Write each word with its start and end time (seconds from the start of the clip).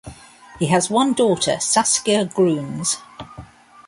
He 0.57 0.65
has 0.65 0.89
one 0.89 1.13
daughter, 1.13 1.59
Saskia 1.59 2.25
Grooms. 2.25 2.97